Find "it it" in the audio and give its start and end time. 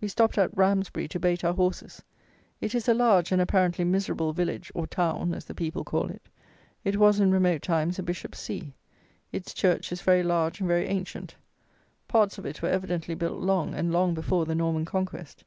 6.08-6.96